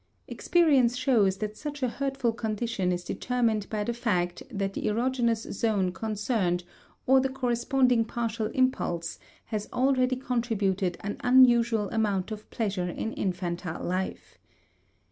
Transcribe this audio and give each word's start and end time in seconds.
Experience 0.27 0.97
shows 0.97 1.37
that 1.37 1.55
such 1.55 1.83
a 1.83 1.87
hurtful 1.87 2.33
condition 2.33 2.91
is 2.91 3.03
determined 3.03 3.69
by 3.69 3.83
the 3.83 3.93
fact 3.93 4.41
that 4.49 4.73
the 4.73 4.87
erogenous 4.87 5.51
zone 5.53 5.91
concerned 5.91 6.63
or 7.05 7.19
the 7.19 7.29
corresponding 7.29 8.03
partial 8.03 8.47
impulse 8.47 9.19
has 9.45 9.69
already 9.71 10.15
contributed 10.15 10.97
an 11.01 11.17
unusual 11.19 11.87
amount 11.91 12.31
of 12.31 12.49
pleasure 12.49 12.89
in 12.89 13.13
infantile 13.13 13.83
life. 13.85 14.39